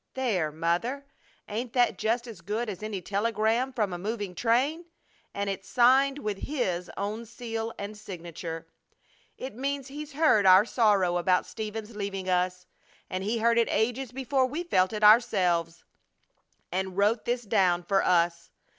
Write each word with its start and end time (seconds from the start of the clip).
"There, 0.15 0.51
Mother! 0.51 1.05
Ain't 1.47 1.73
that 1.73 1.99
just 1.99 2.25
as 2.25 2.41
good 2.41 2.69
as 2.69 2.81
any 2.81 3.01
telegram 3.03 3.71
from 3.71 3.93
a 3.93 3.99
moving 3.99 4.33
train? 4.33 4.85
And 5.31 5.47
it's 5.47 5.69
signed 5.69 6.17
with 6.17 6.39
His 6.39 6.89
own 6.97 7.23
seal 7.27 7.71
and 7.77 7.95
signature! 7.95 8.65
It 9.37 9.53
means 9.53 9.89
He's 9.89 10.13
heard 10.13 10.47
our 10.47 10.65
sorrow 10.65 11.17
about 11.17 11.45
Stephen's 11.45 11.95
leaving 11.95 12.27
us, 12.27 12.65
and 13.11 13.23
He 13.23 13.37
heard 13.37 13.59
it 13.59 13.67
ages 13.69 14.11
before 14.11 14.47
we 14.47 14.63
felt 14.63 14.91
it 14.91 15.03
ourselves, 15.03 15.83
and 16.71 16.97
wrote 16.97 17.25
this 17.25 17.43
down 17.43 17.83
for 17.83 18.03
us! 18.03 18.49